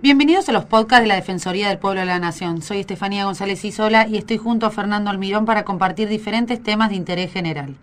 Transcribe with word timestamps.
Bienvenidos 0.00 0.48
a 0.48 0.52
los 0.52 0.64
podcasts 0.64 1.02
de 1.02 1.08
la 1.08 1.16
Defensoría 1.16 1.68
del 1.68 1.80
Pueblo 1.80 1.98
de 1.98 2.06
la 2.06 2.20
Nación. 2.20 2.62
Soy 2.62 2.78
Estefanía 2.78 3.24
González 3.24 3.64
Isola 3.64 4.06
y 4.06 4.16
estoy 4.16 4.36
junto 4.36 4.64
a 4.64 4.70
Fernando 4.70 5.10
Almirón 5.10 5.44
para 5.44 5.64
compartir 5.64 6.08
diferentes 6.08 6.62
temas 6.62 6.90
de 6.90 6.94
interés 6.94 7.32
general. 7.32 7.76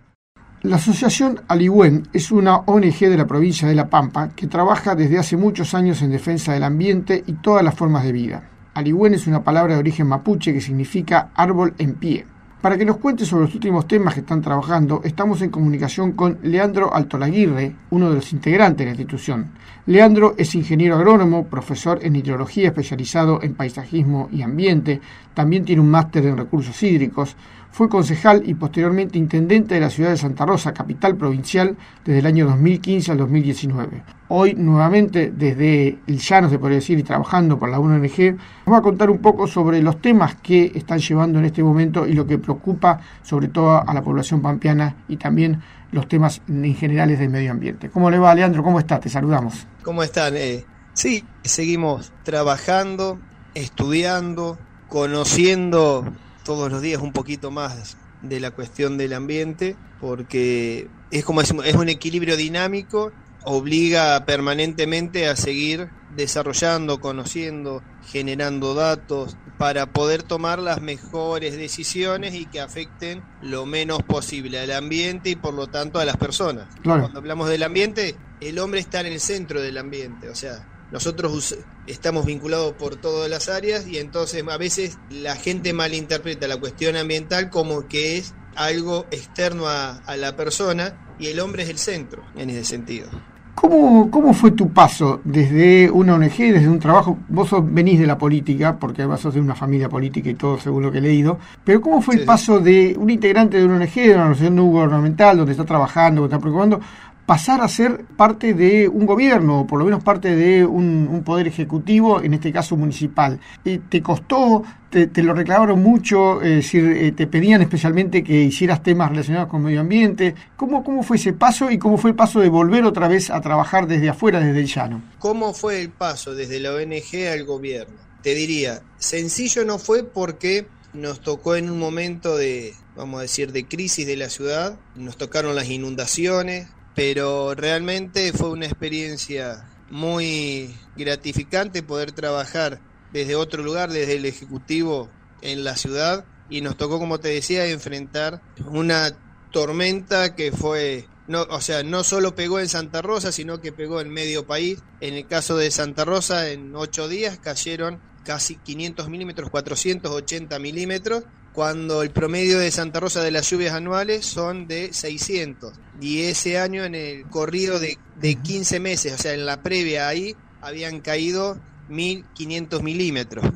La 0.62 0.76
Asociación 0.76 1.42
Aligüen 1.46 2.08
es 2.14 2.30
una 2.30 2.60
ONG 2.60 3.00
de 3.00 3.18
la 3.18 3.26
provincia 3.26 3.68
de 3.68 3.74
La 3.74 3.90
Pampa 3.90 4.30
que 4.34 4.46
trabaja 4.46 4.94
desde 4.94 5.18
hace 5.18 5.36
muchos 5.36 5.74
años 5.74 6.00
en 6.00 6.10
defensa 6.10 6.54
del 6.54 6.64
ambiente 6.64 7.22
y 7.26 7.34
todas 7.34 7.62
las 7.62 7.74
formas 7.74 8.02
de 8.02 8.12
vida. 8.12 8.48
Aligüen 8.72 9.12
es 9.12 9.26
una 9.26 9.44
palabra 9.44 9.74
de 9.74 9.80
origen 9.80 10.06
mapuche 10.06 10.54
que 10.54 10.62
significa 10.62 11.32
árbol 11.34 11.74
en 11.76 11.96
pie. 11.96 12.24
Para 12.60 12.78
que 12.78 12.86
nos 12.86 12.96
cuente 12.96 13.26
sobre 13.26 13.44
los 13.44 13.54
últimos 13.54 13.86
temas 13.86 14.14
que 14.14 14.20
están 14.20 14.40
trabajando, 14.40 15.02
estamos 15.04 15.42
en 15.42 15.50
comunicación 15.50 16.12
con 16.12 16.38
Leandro 16.42 16.92
Altolaguirre, 16.92 17.76
uno 17.90 18.08
de 18.08 18.16
los 18.16 18.32
integrantes 18.32 18.78
de 18.78 18.84
la 18.86 18.90
institución. 18.92 19.50
Leandro 19.84 20.34
es 20.38 20.54
ingeniero 20.54 20.96
agrónomo, 20.96 21.46
profesor 21.46 21.98
en 22.02 22.16
hidrología 22.16 22.68
especializado 22.68 23.42
en 23.42 23.54
paisajismo 23.54 24.30
y 24.32 24.40
ambiente, 24.40 25.00
también 25.34 25.66
tiene 25.66 25.82
un 25.82 25.90
máster 25.90 26.24
en 26.24 26.38
recursos 26.38 26.82
hídricos, 26.82 27.36
fue 27.76 27.90
concejal 27.90 28.42
y 28.46 28.54
posteriormente 28.54 29.18
intendente 29.18 29.74
de 29.74 29.82
la 29.82 29.90
ciudad 29.90 30.08
de 30.08 30.16
Santa 30.16 30.46
Rosa, 30.46 30.72
capital 30.72 31.14
provincial, 31.14 31.76
desde 32.06 32.20
el 32.20 32.26
año 32.26 32.46
2015 32.46 33.12
al 33.12 33.18
2019. 33.18 34.02
Hoy, 34.28 34.54
nuevamente, 34.54 35.30
desde 35.30 35.98
el 36.06 36.18
llano, 36.18 36.48
se 36.48 36.58
podría 36.58 36.76
decir, 36.76 36.98
y 36.98 37.02
trabajando 37.02 37.58
por 37.58 37.68
la 37.68 37.78
UNG, 37.78 38.34
nos 38.64 38.72
va 38.72 38.78
a 38.78 38.80
contar 38.80 39.10
un 39.10 39.18
poco 39.18 39.46
sobre 39.46 39.82
los 39.82 40.00
temas 40.00 40.36
que 40.36 40.72
están 40.74 41.00
llevando 41.00 41.38
en 41.38 41.44
este 41.44 41.62
momento 41.62 42.06
y 42.06 42.14
lo 42.14 42.26
que 42.26 42.38
preocupa 42.38 42.98
sobre 43.22 43.48
todo 43.48 43.86
a 43.86 43.92
la 43.92 44.00
población 44.00 44.40
pampeana 44.40 44.96
y 45.06 45.18
también 45.18 45.60
los 45.92 46.08
temas 46.08 46.40
en 46.48 46.74
generales 46.74 47.18
del 47.18 47.28
medio 47.28 47.50
ambiente. 47.50 47.90
¿Cómo 47.90 48.10
le 48.10 48.18
va, 48.18 48.34
Leandro? 48.34 48.62
¿Cómo 48.62 48.78
está? 48.78 48.98
Te 49.00 49.10
saludamos. 49.10 49.66
¿Cómo 49.82 50.02
están? 50.02 50.34
Eh, 50.34 50.64
sí, 50.94 51.24
seguimos 51.42 52.10
trabajando, 52.24 53.18
estudiando, 53.52 54.56
conociendo 54.88 56.10
todos 56.46 56.70
los 56.70 56.80
días 56.80 57.02
un 57.02 57.12
poquito 57.12 57.50
más 57.50 57.96
de 58.22 58.40
la 58.40 58.52
cuestión 58.52 58.96
del 58.96 59.12
ambiente, 59.12 59.76
porque 60.00 60.88
es 61.10 61.24
como 61.24 61.40
es 61.40 61.50
un 61.50 61.88
equilibrio 61.88 62.36
dinámico, 62.36 63.12
obliga 63.44 64.24
permanentemente 64.24 65.28
a 65.28 65.36
seguir 65.36 65.88
desarrollando, 66.16 67.00
conociendo, 67.00 67.82
generando 68.06 68.74
datos 68.74 69.36
para 69.58 69.86
poder 69.86 70.22
tomar 70.22 70.60
las 70.60 70.80
mejores 70.80 71.56
decisiones 71.56 72.34
y 72.34 72.46
que 72.46 72.60
afecten 72.60 73.22
lo 73.42 73.66
menos 73.66 74.02
posible 74.04 74.60
al 74.60 74.70
ambiente 74.70 75.30
y 75.30 75.36
por 75.36 75.52
lo 75.52 75.66
tanto 75.66 75.98
a 75.98 76.04
las 76.04 76.16
personas. 76.16 76.68
Cuando 76.82 77.18
hablamos 77.18 77.48
del 77.48 77.64
ambiente, 77.64 78.16
el 78.40 78.58
hombre 78.58 78.80
está 78.80 79.00
en 79.00 79.06
el 79.06 79.20
centro 79.20 79.60
del 79.60 79.78
ambiente, 79.78 80.28
o 80.28 80.34
sea, 80.34 80.64
nosotros 80.92 81.56
estamos 81.86 82.26
vinculados 82.26 82.72
por 82.74 82.96
todas 82.96 83.28
las 83.28 83.48
áreas 83.48 83.86
y 83.86 83.98
entonces 83.98 84.44
a 84.48 84.56
veces 84.56 84.98
la 85.10 85.36
gente 85.36 85.72
malinterpreta 85.72 86.46
la 86.46 86.58
cuestión 86.58 86.96
ambiental 86.96 87.50
como 87.50 87.88
que 87.88 88.18
es 88.18 88.34
algo 88.56 89.06
externo 89.10 89.66
a, 89.68 90.00
la 90.16 90.36
persona 90.36 91.14
y 91.18 91.26
el 91.28 91.40
hombre 91.40 91.64
es 91.64 91.68
el 91.68 91.78
centro 91.78 92.22
en 92.36 92.50
ese 92.50 92.64
sentido. 92.64 93.08
¿Cómo, 93.54 94.10
¿Cómo 94.10 94.34
fue 94.34 94.50
tu 94.50 94.70
paso 94.70 95.22
desde 95.24 95.90
una 95.90 96.14
ONG, 96.14 96.36
desde 96.36 96.68
un 96.68 96.78
trabajo? 96.78 97.18
Vos 97.28 97.48
venís 97.72 97.98
de 97.98 98.06
la 98.06 98.18
política, 98.18 98.78
porque 98.78 99.00
además 99.00 99.20
sos 99.20 99.32
de 99.32 99.40
una 99.40 99.54
familia 99.54 99.88
política 99.88 100.28
y 100.28 100.34
todo 100.34 100.58
según 100.58 100.82
lo 100.82 100.92
que 100.92 100.98
he 100.98 101.00
leído, 101.00 101.38
pero 101.64 101.80
¿cómo 101.80 102.02
fue 102.02 102.16
el 102.16 102.24
paso 102.26 102.60
de 102.60 102.94
un 102.98 103.08
integrante 103.08 103.56
de 103.56 103.64
una 103.64 103.76
ONG, 103.76 103.94
de 103.94 104.10
una 104.12 104.22
organización 104.24 104.56
no 104.56 104.64
gubernamental, 104.64 105.38
donde 105.38 105.52
está 105.52 105.64
trabajando, 105.64 106.20
donde 106.20 106.36
está 106.36 106.40
preocupando, 106.42 106.80
pasar 107.26 107.60
a 107.60 107.68
ser 107.68 108.04
parte 108.16 108.54
de 108.54 108.88
un 108.88 109.04
gobierno, 109.04 109.60
o 109.60 109.66
por 109.66 109.80
lo 109.80 109.84
menos 109.84 110.02
parte 110.02 110.34
de 110.34 110.64
un, 110.64 111.22
poder 111.24 111.48
ejecutivo, 111.48 112.22
en 112.22 112.34
este 112.34 112.52
caso 112.52 112.76
municipal. 112.76 113.40
Eh, 113.64 113.80
¿Te 113.88 114.00
costó? 114.00 114.62
Te, 114.88 115.22
lo 115.22 115.34
reclamaron 115.34 115.82
mucho? 115.82 116.40
Es 116.40 116.54
decir, 116.56 116.84
eh, 116.86 117.12
¿te 117.12 117.26
pedían 117.26 117.60
especialmente 117.60 118.22
que 118.22 118.44
hicieras 118.44 118.82
temas 118.82 119.10
relacionados 119.10 119.48
con 119.48 119.62
medio 119.62 119.80
ambiente? 119.80 120.34
¿Cómo, 120.56 120.84
¿Cómo 120.84 121.02
fue 121.02 121.16
ese 121.16 121.32
paso 121.32 121.70
y 121.70 121.78
cómo 121.78 121.98
fue 121.98 122.10
el 122.10 122.16
paso 122.16 122.40
de 122.40 122.48
volver 122.48 122.84
otra 122.84 123.08
vez 123.08 123.28
a 123.30 123.40
trabajar 123.40 123.88
desde 123.88 124.08
afuera, 124.08 124.38
desde 124.40 124.60
el 124.60 124.66
llano? 124.66 125.02
¿Cómo 125.18 125.52
fue 125.52 125.80
el 125.80 125.90
paso 125.90 126.34
desde 126.34 126.60
la 126.60 126.72
ONG 126.72 127.28
al 127.30 127.44
gobierno? 127.44 127.96
Te 128.22 128.34
diría, 128.34 128.82
sencillo 128.98 129.64
no 129.64 129.78
fue 129.78 130.04
porque 130.04 130.66
nos 130.94 131.20
tocó 131.20 131.56
en 131.56 131.70
un 131.70 131.78
momento 131.78 132.36
de, 132.36 132.74
vamos 132.96 133.18
a 133.18 133.22
decir, 133.22 133.52
de 133.52 133.66
crisis 133.66 134.06
de 134.06 134.16
la 134.16 134.30
ciudad, 134.30 134.78
nos 134.94 135.16
tocaron 135.16 135.54
las 135.54 135.68
inundaciones, 135.68 136.68
pero 136.96 137.54
realmente 137.54 138.32
fue 138.32 138.48
una 138.48 138.64
experiencia 138.64 139.68
muy 139.90 140.74
gratificante 140.96 141.82
poder 141.82 142.10
trabajar 142.10 142.80
desde 143.12 143.36
otro 143.36 143.62
lugar, 143.62 143.92
desde 143.92 144.16
el 144.16 144.24
Ejecutivo 144.24 145.10
en 145.42 145.62
la 145.62 145.76
ciudad, 145.76 146.24
y 146.48 146.62
nos 146.62 146.76
tocó, 146.76 146.98
como 146.98 147.20
te 147.20 147.28
decía, 147.28 147.66
enfrentar 147.66 148.40
una 148.66 149.14
tormenta 149.52 150.34
que 150.34 150.52
fue, 150.52 151.06
no, 151.28 151.42
o 151.42 151.60
sea, 151.60 151.82
no 151.82 152.02
solo 152.02 152.34
pegó 152.34 152.60
en 152.60 152.68
Santa 152.68 153.02
Rosa, 153.02 153.30
sino 153.30 153.60
que 153.60 153.72
pegó 153.72 154.00
en 154.00 154.10
medio 154.10 154.46
país. 154.46 154.78
En 155.00 155.14
el 155.14 155.26
caso 155.26 155.56
de 155.56 155.70
Santa 155.70 156.04
Rosa, 156.06 156.50
en 156.50 156.74
ocho 156.74 157.08
días 157.08 157.38
cayeron 157.38 158.00
casi 158.26 158.56
500 158.56 159.08
milímetros, 159.08 159.48
480 159.50 160.58
milímetros, 160.58 161.24
cuando 161.52 162.02
el 162.02 162.10
promedio 162.10 162.58
de 162.58 162.70
Santa 162.70 163.00
Rosa 163.00 163.22
de 163.22 163.30
las 163.30 163.48
lluvias 163.48 163.72
anuales 163.72 164.26
son 164.26 164.66
de 164.66 164.92
600. 164.92 165.72
Y 166.00 166.22
ese 166.22 166.58
año 166.58 166.84
en 166.84 166.94
el 166.94 167.24
corrido 167.26 167.78
de, 167.78 167.96
de 168.20 168.34
15 168.34 168.80
meses, 168.80 169.14
o 169.14 169.18
sea, 169.18 169.32
en 169.32 169.46
la 169.46 169.62
previa 169.62 170.08
ahí, 170.08 170.34
habían 170.60 171.00
caído 171.00 171.58
1500 171.88 172.82
milímetros. 172.82 173.46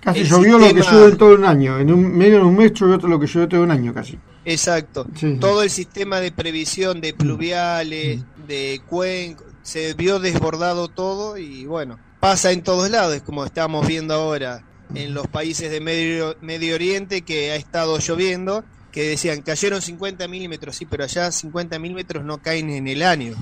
Casi 0.00 0.24
llovió 0.24 0.58
lo 0.58 0.74
que 0.74 0.82
llueve 0.82 1.16
todo 1.16 1.34
un 1.34 1.44
año, 1.44 1.78
en 1.78 1.92
un, 1.92 2.16
medio 2.16 2.38
de 2.38 2.44
un 2.44 2.56
mes 2.56 2.72
llovió 2.74 2.96
lo 3.08 3.18
que 3.18 3.26
llueve 3.26 3.48
todo 3.48 3.62
un 3.62 3.70
año 3.70 3.94
casi. 3.94 4.18
Exacto. 4.44 5.06
Todo 5.40 5.62
el 5.62 5.70
sistema 5.70 6.20
de 6.20 6.30
previsión 6.30 7.00
de 7.00 7.14
pluviales, 7.14 8.22
de 8.46 8.80
cuencos, 8.86 9.46
se 9.62 9.94
vio 9.94 10.20
desbordado 10.20 10.86
todo 10.88 11.36
y 11.36 11.66
bueno, 11.66 11.98
pasa 12.26 12.50
en 12.50 12.64
todos 12.64 12.90
lados, 12.90 13.22
como 13.24 13.44
estamos 13.44 13.86
viendo 13.86 14.12
ahora 14.12 14.64
en 14.96 15.14
los 15.14 15.28
países 15.28 15.70
de 15.70 15.80
Medio, 15.80 16.36
Medio 16.40 16.74
Oriente 16.74 17.22
que 17.22 17.52
ha 17.52 17.54
estado 17.54 18.00
lloviendo, 18.00 18.64
que 18.90 19.10
decían, 19.10 19.42
cayeron 19.42 19.80
50 19.80 20.26
milímetros, 20.26 20.74
sí, 20.74 20.86
pero 20.86 21.04
allá 21.04 21.30
50 21.30 21.78
milímetros 21.78 22.24
no 22.24 22.38
caen 22.38 22.70
en 22.70 22.88
el 22.88 23.04
año. 23.04 23.36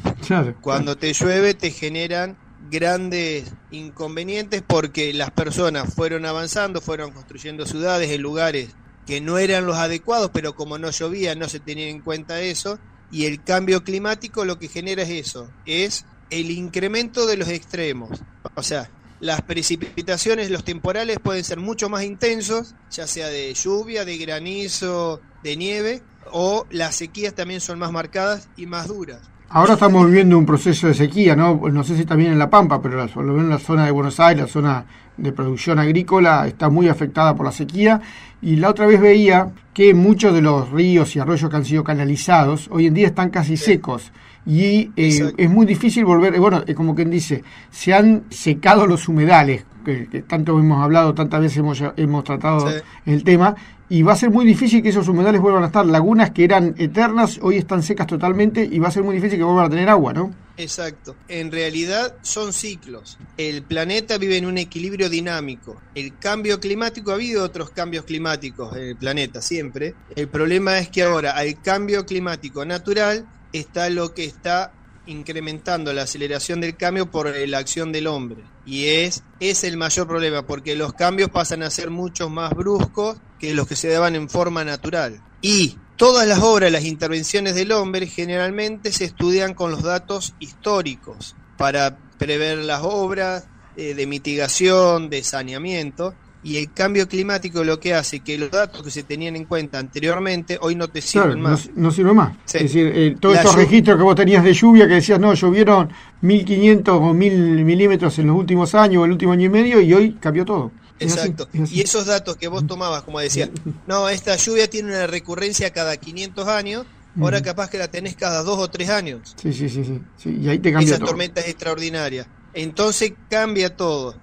Cuando 0.60 0.98
te 0.98 1.14
llueve 1.14 1.54
te 1.54 1.70
generan 1.70 2.36
grandes 2.70 3.50
inconvenientes 3.70 4.60
porque 4.60 5.14
las 5.14 5.30
personas 5.30 5.94
fueron 5.94 6.26
avanzando, 6.26 6.82
fueron 6.82 7.12
construyendo 7.12 7.64
ciudades 7.64 8.10
en 8.10 8.20
lugares 8.20 8.76
que 9.06 9.22
no 9.22 9.38
eran 9.38 9.64
los 9.64 9.76
adecuados, 9.76 10.30
pero 10.30 10.54
como 10.54 10.76
no 10.76 10.90
llovía 10.90 11.34
no 11.34 11.48
se 11.48 11.58
tenía 11.58 11.88
en 11.88 12.02
cuenta 12.02 12.42
eso, 12.42 12.78
y 13.10 13.24
el 13.24 13.42
cambio 13.42 13.82
climático 13.82 14.44
lo 14.44 14.58
que 14.58 14.68
genera 14.68 15.04
es 15.04 15.08
eso, 15.08 15.50
es 15.64 16.04
el 16.30 16.50
incremento 16.50 17.26
de 17.26 17.36
los 17.36 17.48
extremos. 17.48 18.24
O 18.54 18.62
sea, 18.62 18.90
las 19.18 19.42
precipitaciones, 19.42 20.50
los 20.50 20.64
temporales 20.64 21.18
pueden 21.22 21.44
ser 21.44 21.58
mucho 21.58 21.88
más 21.88 22.04
intensos, 22.04 22.76
ya 22.90 23.06
sea 23.06 23.28
de 23.28 23.54
lluvia, 23.54 24.04
de 24.04 24.18
granizo, 24.18 25.22
de 25.42 25.56
nieve, 25.56 26.06
o 26.26 26.66
las 26.70 26.96
sequías 26.96 27.34
también 27.34 27.60
son 27.60 27.78
más 27.78 27.92
marcadas 27.92 28.50
y 28.54 28.66
más 28.66 28.88
duras. 28.88 29.33
Ahora 29.56 29.74
estamos 29.74 30.04
viviendo 30.06 30.36
un 30.36 30.44
proceso 30.44 30.88
de 30.88 30.94
sequía, 30.94 31.36
¿no? 31.36 31.60
No 31.70 31.84
sé 31.84 31.96
si 31.96 32.04
también 32.04 32.32
en 32.32 32.40
La 32.40 32.50
Pampa, 32.50 32.82
pero 32.82 33.06
por 33.06 33.24
lo 33.24 33.34
menos 33.34 33.50
la 33.50 33.60
zona 33.60 33.84
de 33.84 33.92
Buenos 33.92 34.18
Aires, 34.18 34.46
la 34.46 34.48
zona 34.48 34.84
de 35.16 35.30
producción 35.30 35.78
agrícola, 35.78 36.44
está 36.48 36.68
muy 36.70 36.88
afectada 36.88 37.36
por 37.36 37.46
la 37.46 37.52
sequía. 37.52 38.00
Y 38.42 38.56
la 38.56 38.70
otra 38.70 38.84
vez 38.86 39.00
veía 39.00 39.52
que 39.72 39.94
muchos 39.94 40.34
de 40.34 40.42
los 40.42 40.72
ríos 40.72 41.14
y 41.14 41.20
arroyos 41.20 41.48
que 41.48 41.54
han 41.54 41.64
sido 41.64 41.84
canalizados 41.84 42.66
hoy 42.68 42.88
en 42.88 42.94
día 42.94 43.06
están 43.06 43.30
casi 43.30 43.56
secos 43.56 44.10
y 44.44 44.90
eh, 44.96 45.32
es 45.36 45.50
muy 45.50 45.66
difícil 45.66 46.04
volver, 46.04 46.38
bueno, 46.40 46.64
es 46.66 46.74
como 46.74 46.94
quien 46.96 47.10
dice, 47.10 47.44
se 47.70 47.94
han 47.94 48.24
secado 48.30 48.88
los 48.88 49.08
humedales, 49.08 49.64
que, 49.84 50.24
tanto 50.26 50.58
hemos 50.58 50.82
hablado, 50.82 51.14
tantas 51.14 51.40
veces 51.40 51.58
hemos, 51.58 51.82
hemos 51.96 52.24
tratado 52.24 52.68
el 53.06 53.22
tema, 53.22 53.54
y 53.88 54.02
va 54.02 54.14
a 54.14 54.16
ser 54.16 54.30
muy 54.30 54.46
difícil 54.46 54.82
que 54.82 54.88
esos 54.88 55.08
humedales 55.08 55.40
vuelvan 55.40 55.62
a 55.62 55.66
estar. 55.66 55.84
Lagunas 55.84 56.30
que 56.30 56.44
eran 56.44 56.74
eternas 56.78 57.38
hoy 57.42 57.58
están 57.58 57.82
secas 57.82 58.06
totalmente 58.06 58.64
y 58.64 58.78
va 58.78 58.88
a 58.88 58.90
ser 58.90 59.02
muy 59.02 59.14
difícil 59.14 59.38
que 59.38 59.44
vuelvan 59.44 59.66
a 59.66 59.70
tener 59.70 59.88
agua, 59.88 60.12
¿no? 60.12 60.34
Exacto. 60.56 61.16
En 61.28 61.52
realidad 61.52 62.14
son 62.22 62.52
ciclos. 62.52 63.18
El 63.36 63.62
planeta 63.62 64.18
vive 64.18 64.36
en 64.38 64.46
un 64.46 64.56
equilibrio 64.56 65.10
dinámico. 65.10 65.80
El 65.94 66.16
cambio 66.18 66.60
climático, 66.60 67.10
ha 67.10 67.14
habido 67.14 67.44
otros 67.44 67.70
cambios 67.70 68.04
climáticos 68.04 68.74
en 68.76 68.82
el 68.82 68.96
planeta 68.96 69.42
siempre. 69.42 69.94
El 70.16 70.28
problema 70.28 70.78
es 70.78 70.88
que 70.88 71.02
ahora 71.02 71.32
al 71.32 71.60
cambio 71.60 72.06
climático 72.06 72.64
natural 72.64 73.26
está 73.52 73.90
lo 73.90 74.14
que 74.14 74.24
está 74.24 74.72
incrementando 75.06 75.92
la 75.92 76.02
aceleración 76.02 76.60
del 76.60 76.76
cambio 76.76 77.10
por 77.10 77.34
la 77.36 77.58
acción 77.58 77.92
del 77.92 78.06
hombre. 78.06 78.42
Y 78.66 78.86
es, 78.86 79.22
es 79.40 79.64
el 79.64 79.76
mayor 79.76 80.06
problema, 80.06 80.46
porque 80.46 80.76
los 80.76 80.92
cambios 80.92 81.30
pasan 81.30 81.62
a 81.62 81.70
ser 81.70 81.90
mucho 81.90 82.28
más 82.28 82.52
bruscos 82.54 83.18
que 83.38 83.54
los 83.54 83.66
que 83.66 83.76
se 83.76 83.88
daban 83.88 84.14
en 84.14 84.28
forma 84.28 84.64
natural. 84.64 85.22
Y 85.42 85.76
todas 85.96 86.26
las 86.26 86.40
obras, 86.40 86.72
las 86.72 86.84
intervenciones 86.84 87.54
del 87.54 87.72
hombre 87.72 88.06
generalmente 88.06 88.92
se 88.92 89.04
estudian 89.04 89.54
con 89.54 89.70
los 89.70 89.82
datos 89.82 90.34
históricos 90.38 91.36
para 91.56 91.98
prever 92.18 92.58
las 92.58 92.82
obras 92.82 93.46
eh, 93.76 93.94
de 93.94 94.06
mitigación, 94.06 95.10
de 95.10 95.22
saneamiento 95.22 96.14
y 96.44 96.58
el 96.58 96.72
cambio 96.72 97.08
climático 97.08 97.64
lo 97.64 97.80
que 97.80 97.94
hace 97.94 98.20
que 98.20 98.36
los 98.36 98.50
datos 98.50 98.82
que 98.82 98.90
se 98.90 99.02
tenían 99.02 99.34
en 99.34 99.46
cuenta 99.46 99.78
anteriormente 99.78 100.58
hoy 100.60 100.74
no 100.74 100.88
te 100.88 101.00
sirven 101.00 101.40
más. 101.40 101.70
No, 101.74 101.90
sirven 101.90 102.16
más. 102.16 102.36
Es 102.46 102.64
decir, 102.64 102.92
eh, 102.94 103.16
todos 103.18 103.38
esos 103.38 103.54
registros 103.54 103.96
que 103.96 104.02
vos 104.02 104.14
tenías 104.14 104.44
de 104.44 104.52
lluvia 104.52 104.86
que 104.86 104.94
decías, 104.94 105.18
no, 105.18 105.32
llovieron 105.32 105.88
1500 106.20 106.94
o 107.00 107.14
1000 107.14 107.64
milímetros 107.64 108.18
en 108.18 108.26
los 108.26 108.36
últimos 108.36 108.74
años 108.74 109.02
o 109.02 109.04
el 109.06 109.12
último 109.12 109.32
año 109.32 109.46
y 109.46 109.48
medio 109.48 109.80
y 109.80 109.94
hoy 109.94 110.12
cambió 110.20 110.44
todo. 110.44 110.70
Exacto. 111.00 111.48
y 111.52 111.80
esos 111.80 112.06
datos 112.06 112.36
que 112.36 112.46
vos 112.46 112.66
tomabas, 112.66 113.02
como 113.02 113.20
decías, 113.20 113.50
no, 113.86 114.08
esta 114.08 114.36
lluvia 114.36 114.68
tiene 114.68 114.90
una 114.90 115.06
recurrencia 115.06 115.72
cada 115.72 115.96
500 115.96 116.46
años, 116.46 116.86
ahora 117.20 117.42
capaz 117.42 117.70
que 117.70 117.78
la 117.78 117.88
tenés 117.88 118.16
cada 118.16 118.42
dos 118.42 118.58
o 118.58 118.68
tres 118.68 118.90
años. 118.90 119.34
Sí, 119.40 119.52
sí, 119.52 119.68
sí, 119.68 119.84
sí. 120.16 120.38
y 120.40 120.48
ahí 120.48 120.58
te 120.58 120.72
cambia 120.72 120.94
Esa 120.94 121.04
tormenta 121.04 121.40
es 121.40 121.48
extraordinaria. 121.48 122.26
Entonces 122.52 123.14
cambia 123.30 123.74
todo. 123.74 124.14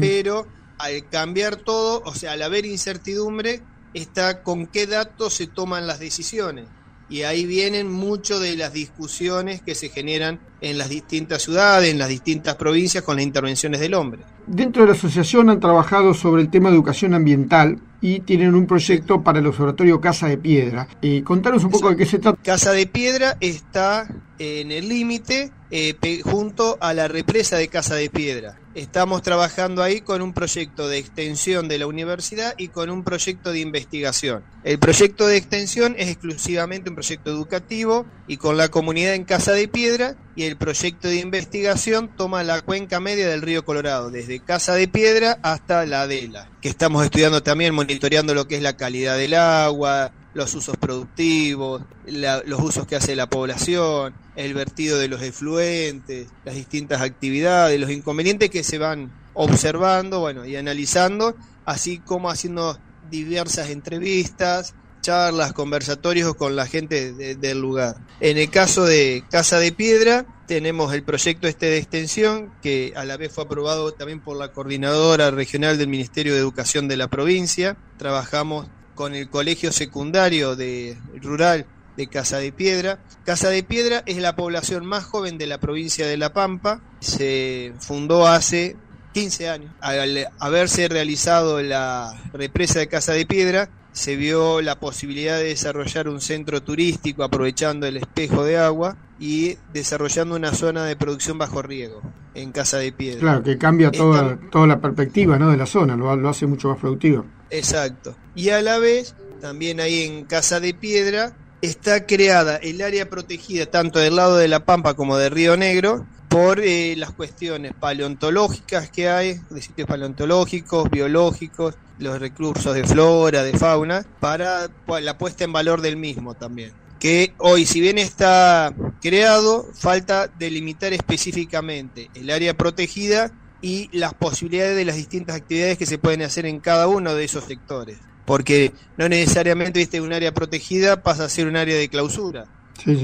Pero 0.00 0.46
al 0.78 1.08
cambiar 1.08 1.56
todo, 1.56 2.02
o 2.04 2.14
sea, 2.14 2.32
al 2.32 2.42
haber 2.42 2.66
incertidumbre, 2.66 3.62
está 3.94 4.42
con 4.42 4.66
qué 4.66 4.86
datos 4.86 5.34
se 5.34 5.46
toman 5.46 5.86
las 5.86 5.98
decisiones. 5.98 6.66
Y 7.08 7.22
ahí 7.22 7.46
vienen 7.46 7.90
mucho 7.90 8.40
de 8.40 8.56
las 8.56 8.72
discusiones 8.72 9.62
que 9.62 9.76
se 9.76 9.90
generan 9.90 10.40
en 10.60 10.76
las 10.76 10.88
distintas 10.88 11.42
ciudades, 11.42 11.90
en 11.90 11.98
las 11.98 12.08
distintas 12.08 12.56
provincias 12.56 13.04
con 13.04 13.16
las 13.16 13.24
intervenciones 13.24 13.80
del 13.80 13.94
hombre. 13.94 14.22
Dentro 14.48 14.82
de 14.82 14.88
la 14.88 14.94
asociación 14.94 15.48
han 15.48 15.60
trabajado 15.60 16.14
sobre 16.14 16.42
el 16.42 16.50
tema 16.50 16.68
de 16.68 16.74
educación 16.74 17.14
ambiental 17.14 17.78
y 18.00 18.20
tienen 18.20 18.56
un 18.56 18.66
proyecto 18.66 19.22
para 19.22 19.38
el 19.38 19.46
observatorio 19.46 20.00
Casa 20.00 20.26
de 20.26 20.36
Piedra. 20.36 20.88
Eh, 21.00 21.22
contanos 21.22 21.62
un 21.62 21.70
poco 21.70 21.90
de 21.90 21.96
qué 21.96 22.06
se 22.06 22.18
trata. 22.18 22.42
Casa 22.42 22.72
de 22.72 22.88
Piedra 22.88 23.36
está 23.40 24.08
en 24.38 24.72
el 24.72 24.88
límite 24.88 25.52
eh, 25.70 25.94
junto 26.24 26.76
a 26.80 26.92
la 26.92 27.06
represa 27.06 27.56
de 27.56 27.68
Casa 27.68 27.94
de 27.94 28.10
Piedra. 28.10 28.58
Estamos 28.76 29.22
trabajando 29.22 29.82
ahí 29.82 30.02
con 30.02 30.20
un 30.20 30.34
proyecto 30.34 30.86
de 30.86 30.98
extensión 30.98 31.66
de 31.66 31.78
la 31.78 31.86
universidad 31.86 32.54
y 32.58 32.68
con 32.68 32.90
un 32.90 33.04
proyecto 33.04 33.50
de 33.50 33.60
investigación. 33.60 34.44
El 34.66 34.80
proyecto 34.80 35.28
de 35.28 35.36
extensión 35.36 35.94
es 35.96 36.08
exclusivamente 36.08 36.90
un 36.90 36.96
proyecto 36.96 37.30
educativo 37.30 38.04
y 38.26 38.36
con 38.36 38.56
la 38.56 38.68
comunidad 38.68 39.14
en 39.14 39.22
Casa 39.22 39.52
de 39.52 39.68
Piedra 39.68 40.16
y 40.34 40.42
el 40.42 40.56
proyecto 40.56 41.06
de 41.06 41.20
investigación 41.20 42.10
toma 42.16 42.42
la 42.42 42.62
cuenca 42.62 42.98
media 42.98 43.28
del 43.28 43.42
río 43.42 43.64
Colorado, 43.64 44.10
desde 44.10 44.40
Casa 44.40 44.74
de 44.74 44.88
Piedra 44.88 45.38
hasta 45.44 45.86
la 45.86 46.02
Adela, 46.02 46.50
que 46.60 46.68
estamos 46.68 47.04
estudiando 47.04 47.44
también, 47.44 47.76
monitoreando 47.76 48.34
lo 48.34 48.48
que 48.48 48.56
es 48.56 48.62
la 48.62 48.76
calidad 48.76 49.16
del 49.16 49.34
agua, 49.34 50.10
los 50.34 50.52
usos 50.56 50.76
productivos, 50.76 51.82
los 52.04 52.60
usos 52.60 52.88
que 52.88 52.96
hace 52.96 53.14
la 53.14 53.30
población, 53.30 54.14
el 54.34 54.52
vertido 54.52 54.98
de 54.98 55.06
los 55.06 55.22
efluentes, 55.22 56.26
las 56.44 56.56
distintas 56.56 57.02
actividades, 57.02 57.78
los 57.78 57.92
inconvenientes 57.92 58.50
que 58.50 58.64
se 58.64 58.78
van 58.78 59.12
observando, 59.32 60.18
bueno, 60.18 60.44
y 60.44 60.56
analizando, 60.56 61.36
así 61.64 61.98
como 61.98 62.30
haciendo 62.30 62.80
diversas 63.10 63.70
entrevistas, 63.70 64.74
charlas, 65.00 65.52
conversatorios 65.52 66.34
con 66.34 66.56
la 66.56 66.66
gente 66.66 67.12
del 67.12 67.60
lugar. 67.60 67.96
En 68.20 68.38
el 68.38 68.50
caso 68.50 68.84
de 68.84 69.22
Casa 69.30 69.58
de 69.60 69.70
Piedra, 69.70 70.26
tenemos 70.46 70.92
el 70.94 71.04
proyecto 71.04 71.46
este 71.46 71.66
de 71.66 71.78
extensión, 71.78 72.52
que 72.62 72.92
a 72.96 73.04
la 73.04 73.16
vez 73.16 73.32
fue 73.32 73.44
aprobado 73.44 73.92
también 73.92 74.20
por 74.20 74.36
la 74.36 74.52
coordinadora 74.52 75.30
regional 75.30 75.78
del 75.78 75.88
Ministerio 75.88 76.34
de 76.34 76.40
Educación 76.40 76.88
de 76.88 76.96
la 76.96 77.08
provincia. 77.08 77.76
Trabajamos 77.98 78.66
con 78.96 79.14
el 79.14 79.28
colegio 79.28 79.72
secundario 79.72 80.56
de 80.56 80.98
rural 81.22 81.66
de 81.96 82.06
Casa 82.08 82.38
de 82.38 82.52
Piedra. 82.52 82.98
Casa 83.24 83.50
de 83.50 83.62
Piedra 83.62 84.02
es 84.06 84.18
la 84.18 84.36
población 84.36 84.86
más 84.86 85.04
joven 85.04 85.38
de 85.38 85.46
la 85.46 85.58
provincia 85.58 86.06
de 86.06 86.16
La 86.16 86.32
Pampa. 86.32 86.80
Se 87.00 87.72
fundó 87.78 88.26
hace 88.26 88.76
15 89.16 89.48
años. 89.48 89.72
Al 89.80 90.28
haberse 90.38 90.88
realizado 90.88 91.62
la 91.62 92.14
represa 92.34 92.80
de 92.80 92.86
Casa 92.86 93.14
de 93.14 93.24
Piedra, 93.24 93.70
se 93.92 94.14
vio 94.14 94.60
la 94.60 94.78
posibilidad 94.78 95.38
de 95.38 95.44
desarrollar 95.44 96.06
un 96.06 96.20
centro 96.20 96.62
turístico 96.62 97.24
aprovechando 97.24 97.86
el 97.86 97.96
espejo 97.96 98.44
de 98.44 98.58
agua 98.58 98.98
y 99.18 99.56
desarrollando 99.72 100.36
una 100.36 100.52
zona 100.52 100.84
de 100.84 100.96
producción 100.96 101.38
bajo 101.38 101.62
riego 101.62 102.02
en 102.34 102.52
Casa 102.52 102.76
de 102.76 102.92
Piedra. 102.92 103.20
Claro, 103.20 103.42
que 103.42 103.56
cambia 103.56 103.90
toda, 103.90 104.38
toda 104.50 104.66
la 104.66 104.82
perspectiva 104.82 105.38
¿no? 105.38 105.50
de 105.50 105.56
la 105.56 105.64
zona, 105.64 105.96
lo, 105.96 106.14
lo 106.14 106.28
hace 106.28 106.46
mucho 106.46 106.68
más 106.68 106.78
productivo. 106.78 107.24
Exacto. 107.48 108.14
Y 108.34 108.50
a 108.50 108.60
la 108.60 108.78
vez, 108.78 109.14
también 109.40 109.80
ahí 109.80 110.02
en 110.02 110.26
Casa 110.26 110.60
de 110.60 110.74
Piedra, 110.74 111.32
está 111.62 112.04
creada 112.04 112.56
el 112.56 112.82
área 112.82 113.08
protegida 113.08 113.64
tanto 113.64 113.98
del 113.98 114.16
lado 114.16 114.36
de 114.36 114.48
La 114.48 114.66
Pampa 114.66 114.92
como 114.92 115.16
de 115.16 115.30
Río 115.30 115.56
Negro 115.56 116.04
por 116.28 116.60
eh, 116.60 116.94
las 116.96 117.12
cuestiones 117.12 117.72
paleontológicas 117.78 118.90
que 118.90 119.08
hay, 119.08 119.40
de 119.50 119.62
sitios 119.62 119.88
paleontológicos, 119.88 120.90
biológicos, 120.90 121.74
los 121.98 122.18
recursos 122.18 122.74
de 122.74 122.84
flora, 122.84 123.42
de 123.42 123.52
fauna, 123.56 124.04
para 124.20 124.68
la 125.00 125.18
puesta 125.18 125.44
en 125.44 125.52
valor 125.52 125.80
del 125.80 125.96
mismo 125.96 126.34
también. 126.34 126.72
Que 126.98 127.34
hoy, 127.38 127.66
si 127.66 127.80
bien 127.80 127.98
está 127.98 128.74
creado, 129.00 129.68
falta 129.74 130.28
delimitar 130.28 130.92
específicamente 130.92 132.10
el 132.14 132.30
área 132.30 132.54
protegida 132.54 133.30
y 133.60 133.88
las 133.96 134.14
posibilidades 134.14 134.76
de 134.76 134.84
las 134.84 134.96
distintas 134.96 135.36
actividades 135.36 135.78
que 135.78 135.86
se 135.86 135.98
pueden 135.98 136.22
hacer 136.22 136.46
en 136.46 136.60
cada 136.60 136.88
uno 136.88 137.14
de 137.14 137.24
esos 137.24 137.44
sectores. 137.44 137.98
Porque 138.24 138.72
no 138.96 139.08
necesariamente 139.08 139.78
¿viste? 139.78 140.00
un 140.00 140.12
área 140.12 140.34
protegida 140.34 141.02
pasa 141.02 141.24
a 141.24 141.28
ser 141.28 141.46
un 141.46 141.56
área 141.56 141.76
de 141.76 141.88
clausura. 141.88 142.46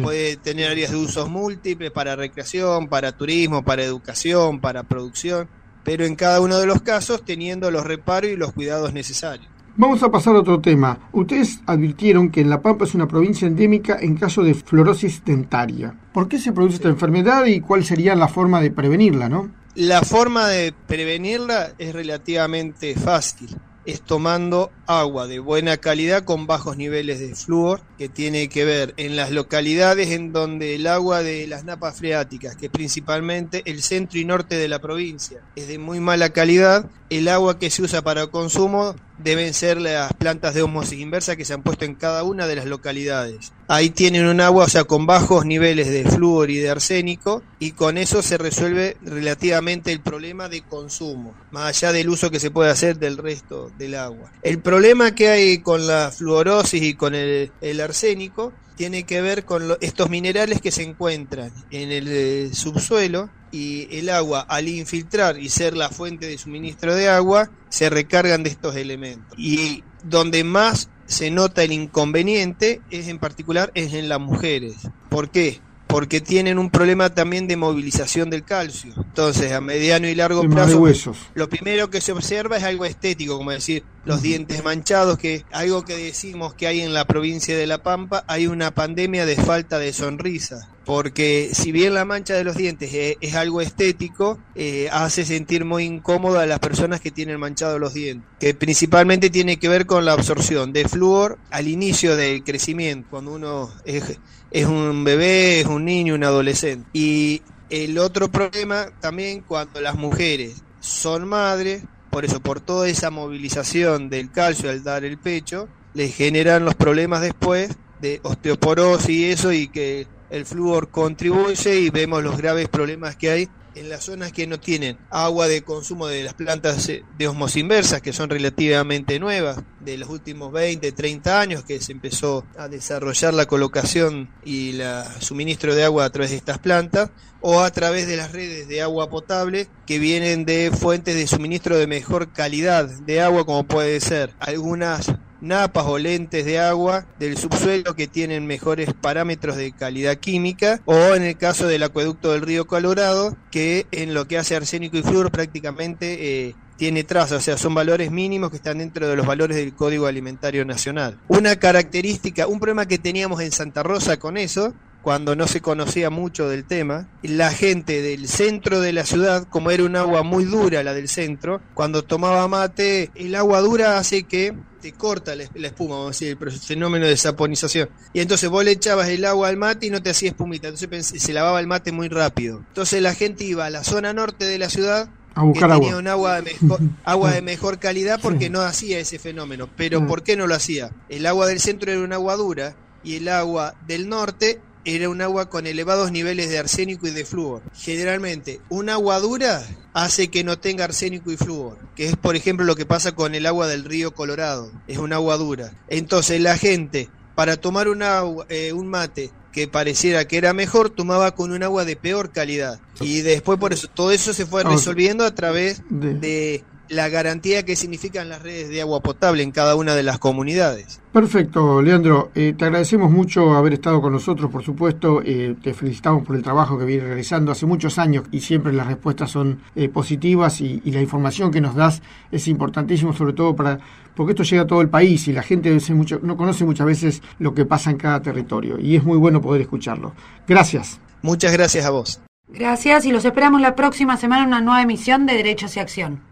Puede 0.02 0.36
tener 0.36 0.70
áreas 0.70 0.90
de 0.90 0.96
usos 0.96 1.28
múltiples 1.28 1.90
para 1.90 2.16
recreación, 2.16 2.88
para 2.88 3.12
turismo, 3.12 3.64
para 3.64 3.82
educación, 3.82 4.60
para 4.60 4.82
producción, 4.84 5.48
pero 5.84 6.04
en 6.04 6.14
cada 6.14 6.40
uno 6.40 6.58
de 6.58 6.66
los 6.66 6.82
casos 6.82 7.24
teniendo 7.24 7.70
los 7.70 7.84
reparos 7.84 8.30
y 8.30 8.36
los 8.36 8.52
cuidados 8.52 8.92
necesarios. 8.92 9.48
Vamos 9.74 10.02
a 10.02 10.10
pasar 10.10 10.36
a 10.36 10.40
otro 10.40 10.60
tema. 10.60 11.08
Ustedes 11.12 11.60
advirtieron 11.66 12.30
que 12.30 12.42
en 12.42 12.50
La 12.50 12.60
Pampa 12.60 12.84
es 12.84 12.94
una 12.94 13.08
provincia 13.08 13.48
endémica 13.48 13.96
en 13.98 14.16
caso 14.16 14.42
de 14.42 14.52
fluorosis 14.52 15.24
dentaria. 15.24 15.94
¿Por 16.12 16.28
qué 16.28 16.38
se 16.38 16.52
produce 16.52 16.76
esta 16.76 16.88
enfermedad 16.88 17.46
y 17.46 17.60
cuál 17.60 17.82
sería 17.82 18.14
la 18.14 18.28
forma 18.28 18.60
de 18.60 18.70
prevenirla, 18.70 19.30
no? 19.30 19.50
La 19.74 20.02
forma 20.02 20.46
de 20.48 20.74
prevenirla 20.86 21.72
es 21.78 21.94
relativamente 21.94 22.94
fácil. 22.94 23.56
Es 23.84 24.04
tomando 24.04 24.70
agua 24.86 25.26
de 25.26 25.40
buena 25.40 25.76
calidad 25.76 26.24
con 26.24 26.46
bajos 26.46 26.76
niveles 26.76 27.18
de 27.18 27.34
flúor, 27.34 27.82
que 27.98 28.08
tiene 28.08 28.48
que 28.48 28.64
ver 28.64 28.94
en 28.96 29.16
las 29.16 29.32
localidades 29.32 30.10
en 30.10 30.32
donde 30.32 30.76
el 30.76 30.86
agua 30.86 31.22
de 31.22 31.48
las 31.48 31.64
napas 31.64 31.98
freáticas, 31.98 32.54
que 32.56 32.70
principalmente 32.70 33.62
el 33.68 33.82
centro 33.82 34.20
y 34.20 34.24
norte 34.24 34.54
de 34.56 34.68
la 34.68 34.78
provincia, 34.78 35.40
es 35.56 35.66
de 35.66 35.78
muy 35.78 35.98
mala 35.98 36.30
calidad, 36.30 36.90
el 37.08 37.26
agua 37.26 37.58
que 37.58 37.70
se 37.70 37.82
usa 37.82 38.02
para 38.02 38.28
consumo 38.28 38.94
deben 39.22 39.54
ser 39.54 39.80
las 39.80 40.12
plantas 40.14 40.54
de 40.54 40.62
osmosis 40.62 41.00
inversa 41.00 41.36
que 41.36 41.44
se 41.44 41.54
han 41.54 41.62
puesto 41.62 41.84
en 41.84 41.94
cada 41.94 42.22
una 42.22 42.46
de 42.46 42.56
las 42.56 42.66
localidades. 42.66 43.52
Ahí 43.68 43.90
tienen 43.90 44.26
un 44.26 44.40
agua, 44.40 44.64
o 44.64 44.68
sea, 44.68 44.84
con 44.84 45.06
bajos 45.06 45.46
niveles 45.46 45.88
de 45.88 46.04
flúor 46.04 46.50
y 46.50 46.58
de 46.58 46.70
arsénico, 46.70 47.42
y 47.58 47.72
con 47.72 47.96
eso 47.96 48.22
se 48.22 48.38
resuelve 48.38 48.96
relativamente 49.02 49.92
el 49.92 50.00
problema 50.00 50.48
de 50.48 50.62
consumo, 50.62 51.34
más 51.50 51.68
allá 51.68 51.92
del 51.92 52.08
uso 52.08 52.30
que 52.30 52.40
se 52.40 52.50
puede 52.50 52.70
hacer 52.70 52.98
del 52.98 53.16
resto 53.16 53.70
del 53.78 53.94
agua. 53.94 54.30
El 54.42 54.58
problema 54.58 55.14
que 55.14 55.28
hay 55.28 55.58
con 55.58 55.86
la 55.86 56.10
fluorosis 56.10 56.82
y 56.82 56.94
con 56.94 57.14
el, 57.14 57.50
arsénico 57.80 58.52
tiene 58.76 59.04
que 59.04 59.20
ver 59.20 59.44
con 59.44 59.76
estos 59.80 60.10
minerales 60.10 60.60
que 60.60 60.70
se 60.70 60.82
encuentran 60.82 61.52
en 61.70 61.90
el 61.92 62.08
eh, 62.08 62.50
subsuelo 62.52 63.30
y 63.50 63.86
el 63.96 64.08
agua 64.08 64.40
al 64.40 64.68
infiltrar 64.68 65.38
y 65.38 65.48
ser 65.48 65.76
la 65.76 65.90
fuente 65.90 66.26
de 66.26 66.38
suministro 66.38 66.94
de 66.94 67.08
agua 67.08 67.50
se 67.68 67.90
recargan 67.90 68.42
de 68.42 68.50
estos 68.50 68.76
elementos. 68.76 69.38
Y 69.38 69.84
donde 70.04 70.42
más 70.44 70.88
se 71.06 71.30
nota 71.30 71.62
el 71.62 71.72
inconveniente 71.72 72.80
es 72.90 73.08
en 73.08 73.18
particular 73.18 73.70
es 73.74 73.92
en 73.94 74.08
las 74.08 74.20
mujeres. 74.20 74.76
¿Por 75.10 75.30
qué? 75.30 75.60
Porque 75.92 76.22
tienen 76.22 76.58
un 76.58 76.70
problema 76.70 77.10
también 77.10 77.46
de 77.46 77.56
movilización 77.56 78.30
del 78.30 78.44
calcio. 78.44 78.94
Entonces, 78.96 79.52
a 79.52 79.60
mediano 79.60 80.08
y 80.08 80.14
largo 80.14 80.42
plazo, 80.48 81.14
lo 81.34 81.48
primero 81.50 81.90
que 81.90 82.00
se 82.00 82.12
observa 82.12 82.56
es 82.56 82.64
algo 82.64 82.86
estético, 82.86 83.36
como 83.36 83.50
decir, 83.50 83.84
los 84.06 84.22
dientes 84.22 84.64
manchados, 84.64 85.18
que 85.18 85.44
algo 85.52 85.84
que 85.84 85.96
decimos 85.96 86.54
que 86.54 86.66
hay 86.66 86.80
en 86.80 86.94
la 86.94 87.04
provincia 87.04 87.56
de 87.56 87.66
La 87.66 87.82
Pampa, 87.82 88.24
hay 88.26 88.46
una 88.46 88.70
pandemia 88.70 89.26
de 89.26 89.36
falta 89.36 89.78
de 89.78 89.92
sonrisa 89.92 90.71
porque 90.84 91.50
si 91.52 91.72
bien 91.72 91.94
la 91.94 92.04
mancha 92.04 92.34
de 92.34 92.44
los 92.44 92.56
dientes 92.56 92.90
es, 93.20 93.34
algo 93.34 93.60
estético, 93.60 94.38
eh, 94.54 94.88
hace 94.92 95.24
sentir 95.24 95.64
muy 95.64 95.84
incómodo 95.84 96.38
a 96.38 96.46
las 96.46 96.58
personas 96.58 97.00
que 97.00 97.10
tienen 97.10 97.38
manchado 97.38 97.78
los 97.78 97.94
dientes, 97.94 98.28
que 98.40 98.54
principalmente 98.54 99.30
tiene 99.30 99.58
que 99.58 99.68
ver 99.68 99.86
con 99.86 100.04
la 100.04 100.12
absorción 100.12 100.72
de 100.72 100.88
flúor 100.88 101.38
al 101.50 101.68
inicio 101.68 102.16
del 102.16 102.42
crecimiento, 102.44 103.08
cuando 103.10 103.32
uno 103.32 103.70
es, 103.84 104.18
es 104.50 104.66
un 104.66 105.04
bebé, 105.04 105.60
es 105.60 105.66
un 105.66 105.84
niño, 105.84 106.14
un 106.14 106.24
adolescente. 106.24 106.88
Y 106.92 107.42
el 107.70 107.98
otro 107.98 108.30
problema 108.30 108.88
también 109.00 109.40
cuando 109.40 109.80
las 109.80 109.94
mujeres 109.94 110.62
son 110.80 111.26
madres, 111.26 111.82
por 112.10 112.26
eso, 112.26 112.40
por 112.40 112.60
toda 112.60 112.88
esa 112.88 113.10
movilización 113.10 114.10
del 114.10 114.30
calcio 114.30 114.68
al 114.68 114.84
dar 114.84 115.04
el 115.04 115.16
pecho, 115.16 115.68
les 115.94 116.14
generan 116.14 116.64
los 116.64 116.74
problemas 116.74 117.22
después 117.22 117.70
de 118.02 118.20
osteoporosis 118.22 119.08
y 119.08 119.24
eso, 119.24 119.52
y 119.52 119.68
que 119.68 120.06
el 120.32 120.46
flúor 120.46 120.90
contribuye 120.90 121.78
y 121.78 121.90
vemos 121.90 122.24
los 122.24 122.38
graves 122.38 122.66
problemas 122.68 123.16
que 123.16 123.30
hay 123.30 123.48
en 123.74 123.88
las 123.90 124.04
zonas 124.04 124.32
que 124.32 124.46
no 124.46 124.58
tienen 124.58 124.98
agua 125.10 125.46
de 125.46 125.62
consumo 125.62 126.06
de 126.06 126.24
las 126.24 126.34
plantas 126.34 126.86
de 126.86 127.28
osmosis 127.28 127.58
inversas, 127.58 128.00
que 128.00 128.12
son 128.12 128.30
relativamente 128.30 129.18
nuevas, 129.18 129.58
de 129.80 129.98
los 129.98 130.08
últimos 130.08 130.50
20, 130.52 130.92
30 130.92 131.40
años 131.40 131.64
que 131.64 131.80
se 131.80 131.92
empezó 131.92 132.44
a 132.56 132.68
desarrollar 132.68 133.34
la 133.34 133.46
colocación 133.46 134.30
y 134.44 134.80
el 134.80 135.04
suministro 135.20 135.74
de 135.74 135.84
agua 135.84 136.06
a 136.06 136.10
través 136.10 136.30
de 136.30 136.36
estas 136.36 136.58
plantas, 136.58 137.10
o 137.40 137.60
a 137.60 137.70
través 137.70 138.06
de 138.06 138.16
las 138.16 138.32
redes 138.32 138.68
de 138.68 138.82
agua 138.82 139.10
potable 139.10 139.68
que 139.86 139.98
vienen 139.98 140.44
de 140.44 140.70
fuentes 140.70 141.14
de 141.14 141.26
suministro 141.26 141.76
de 141.76 141.86
mejor 141.86 142.32
calidad 142.32 142.88
de 142.88 143.20
agua, 143.20 143.44
como 143.44 143.64
puede 143.64 144.00
ser 144.00 144.32
algunas 144.38 145.12
napas 145.42 145.84
o 145.86 145.98
lentes 145.98 146.44
de 146.44 146.58
agua 146.58 147.04
del 147.18 147.36
subsuelo 147.36 147.94
que 147.94 148.06
tienen 148.06 148.46
mejores 148.46 148.94
parámetros 148.94 149.56
de 149.56 149.72
calidad 149.72 150.16
química 150.16 150.80
o 150.86 151.14
en 151.14 151.24
el 151.24 151.36
caso 151.36 151.66
del 151.66 151.82
acueducto 151.82 152.32
del 152.32 152.42
río 152.42 152.66
Colorado 152.66 153.36
que 153.50 153.86
en 153.90 154.14
lo 154.14 154.26
que 154.26 154.38
hace 154.38 154.56
arsénico 154.56 154.96
y 154.96 155.02
flúor 155.02 155.30
prácticamente 155.30 156.46
eh, 156.46 156.54
tiene 156.76 157.04
traza, 157.04 157.36
o 157.36 157.40
sea, 157.40 157.58
son 157.58 157.74
valores 157.74 158.10
mínimos 158.10 158.50
que 158.50 158.56
están 158.56 158.78
dentro 158.78 159.06
de 159.06 159.14
los 159.14 159.26
valores 159.26 159.56
del 159.56 159.72
Código 159.72 160.06
Alimentario 160.06 160.64
Nacional. 160.64 161.18
Una 161.28 161.56
característica, 161.56 162.46
un 162.46 162.58
problema 162.58 162.86
que 162.86 162.98
teníamos 162.98 163.40
en 163.40 163.52
Santa 163.52 163.82
Rosa 163.82 164.16
con 164.16 164.36
eso 164.36 164.74
cuando 165.02 165.36
no 165.36 165.46
se 165.46 165.60
conocía 165.60 166.10
mucho 166.10 166.48
del 166.48 166.64
tema, 166.64 167.08
la 167.22 167.50
gente 167.50 168.00
del 168.02 168.28
centro 168.28 168.80
de 168.80 168.92
la 168.92 169.04
ciudad, 169.04 169.46
como 169.48 169.70
era 169.70 169.84
un 169.84 169.96
agua 169.96 170.22
muy 170.22 170.44
dura 170.44 170.82
la 170.82 170.94
del 170.94 171.08
centro, 171.08 171.60
cuando 171.74 172.02
tomaba 172.02 172.46
mate, 172.48 173.10
el 173.14 173.34
agua 173.34 173.60
dura 173.60 173.98
hace 173.98 174.22
que 174.22 174.54
te 174.80 174.92
corta 174.92 175.36
la, 175.36 175.44
espuma, 175.44 175.96
vamos 175.96 176.06
a 176.06 176.24
decir, 176.24 176.38
el 176.40 176.52
fenómeno 176.52 177.06
de 177.06 177.16
saponización. 177.16 177.88
Y 178.12 178.20
entonces 178.20 178.50
vos 178.50 178.64
le 178.64 178.72
echabas 178.72 179.08
el 179.08 179.24
agua 179.24 179.48
al 179.48 179.56
mate 179.56 179.86
y 179.86 179.90
no 179.90 180.02
te 180.02 180.10
hacía 180.10 180.30
espumita, 180.30 180.68
entonces 180.68 181.22
se 181.22 181.32
lavaba 181.32 181.60
el 181.60 181.66
mate 181.66 181.92
muy 181.92 182.08
rápido. 182.08 182.58
Entonces 182.68 183.00
la 183.02 183.14
gente 183.14 183.44
iba 183.44 183.66
a 183.66 183.70
la 183.70 183.84
zona 183.84 184.12
norte 184.12 184.44
de 184.44 184.58
la 184.58 184.70
ciudad 184.70 185.08
a 185.34 185.42
buscar 185.44 185.70
que 185.70 185.78
tenía 185.78 185.96
un 185.96 186.08
agua 186.08 186.40
de 186.40 186.42
mejor, 186.42 186.80
agua 187.04 187.32
de 187.32 187.42
mejor 187.42 187.78
calidad 187.78 188.20
porque 188.20 188.50
no 188.50 188.60
hacía 188.60 188.98
ese 188.98 189.18
fenómeno. 189.18 189.68
Pero 189.76 190.06
¿por 190.06 190.22
qué 190.22 190.36
no 190.36 190.46
lo 190.46 190.54
hacía? 190.54 190.90
El 191.08 191.26
agua 191.26 191.46
del 191.46 191.60
centro 191.60 191.90
era 191.90 192.00
un 192.00 192.12
agua 192.12 192.36
dura 192.36 192.76
y 193.04 193.16
el 193.16 193.28
agua 193.28 193.74
del 193.86 194.08
norte 194.08 194.60
era 194.84 195.08
un 195.08 195.20
agua 195.20 195.48
con 195.48 195.66
elevados 195.66 196.12
niveles 196.12 196.50
de 196.50 196.58
arsénico 196.58 197.06
y 197.06 197.10
de 197.10 197.24
flúor. 197.24 197.62
Generalmente, 197.74 198.60
un 198.68 198.88
agua 198.88 199.18
dura 199.20 199.66
hace 199.92 200.28
que 200.28 200.44
no 200.44 200.58
tenga 200.58 200.84
arsénico 200.84 201.30
y 201.30 201.36
flúor, 201.36 201.78
que 201.94 202.06
es 202.06 202.16
por 202.16 202.36
ejemplo 202.36 202.64
lo 202.64 202.76
que 202.76 202.86
pasa 202.86 203.12
con 203.12 203.34
el 203.34 203.46
agua 203.46 203.66
del 203.66 203.84
río 203.84 204.14
Colorado, 204.14 204.72
es 204.86 204.98
un 204.98 205.12
agua 205.12 205.36
dura. 205.36 205.72
Entonces 205.88 206.40
la 206.40 206.56
gente, 206.56 207.08
para 207.34 207.56
tomar 207.56 207.88
un, 207.88 208.02
agua, 208.02 208.46
eh, 208.48 208.72
un 208.72 208.88
mate 208.88 209.30
que 209.52 209.68
pareciera 209.68 210.26
que 210.26 210.38
era 210.38 210.54
mejor, 210.54 210.90
tomaba 210.90 211.34
con 211.34 211.52
un 211.52 211.62
agua 211.62 211.84
de 211.84 211.94
peor 211.94 212.32
calidad. 212.32 212.80
Y 213.00 213.20
después 213.20 213.58
por 213.58 213.72
eso, 213.72 213.86
todo 213.88 214.10
eso 214.10 214.32
se 214.32 214.46
fue 214.46 214.64
resolviendo 214.64 215.24
a 215.24 215.34
través 215.34 215.82
de 215.90 216.64
la 216.92 217.08
garantía 217.08 217.64
que 217.64 217.74
significan 217.74 218.28
las 218.28 218.42
redes 218.42 218.68
de 218.68 218.82
agua 218.82 219.00
potable 219.00 219.42
en 219.42 219.50
cada 219.50 219.76
una 219.76 219.94
de 219.94 220.02
las 220.02 220.18
comunidades. 220.18 221.00
Perfecto, 221.10 221.80
Leandro. 221.80 222.30
Eh, 222.34 222.54
te 222.56 222.66
agradecemos 222.66 223.10
mucho 223.10 223.54
haber 223.54 223.72
estado 223.72 224.02
con 224.02 224.12
nosotros, 224.12 224.50
por 224.50 224.62
supuesto. 224.62 225.22
Eh, 225.24 225.56
te 225.62 225.72
felicitamos 225.72 226.24
por 226.24 226.36
el 226.36 226.42
trabajo 226.42 226.78
que 226.78 226.84
vienes 226.84 227.06
realizando 227.06 227.50
hace 227.50 227.64
muchos 227.64 227.98
años 227.98 228.24
y 228.30 228.40
siempre 228.40 228.74
las 228.74 228.86
respuestas 228.86 229.30
son 229.30 229.60
eh, 229.74 229.88
positivas 229.88 230.60
y, 230.60 230.80
la 230.92 231.00
información 231.00 231.50
que 231.50 231.62
nos 231.62 231.74
das 231.74 232.02
es 232.30 232.46
importantísimo, 232.48 233.14
sobre 233.14 233.32
todo 233.32 233.56
para 233.56 233.78
porque 234.14 234.32
esto 234.32 234.42
llega 234.42 234.62
a 234.62 234.66
todo 234.66 234.82
el 234.82 234.90
país 234.90 235.26
y 235.28 235.32
la 235.32 235.42
gente 235.42 235.74
mucho, 235.94 236.20
no 236.22 236.36
conoce 236.36 236.66
muchas 236.66 236.86
veces 236.86 237.22
lo 237.38 237.54
que 237.54 237.64
pasa 237.64 237.90
en 237.90 237.96
cada 237.96 238.20
territorio 238.20 238.78
y 238.78 238.94
es 238.96 239.04
muy 239.04 239.16
bueno 239.16 239.40
poder 239.40 239.62
escucharlo. 239.62 240.12
Gracias. 240.46 241.00
Muchas 241.22 241.52
gracias 241.52 241.86
a 241.86 241.90
vos. 241.90 242.20
Gracias 242.48 243.06
y 243.06 243.12
los 243.12 243.24
esperamos 243.24 243.62
la 243.62 243.74
próxima 243.74 244.18
semana 244.18 244.42
en 244.42 244.48
una 244.48 244.60
nueva 244.60 244.82
emisión 244.82 245.24
de 245.24 245.32
Derechos 245.32 245.74
y 245.78 245.80
Acción. 245.80 246.31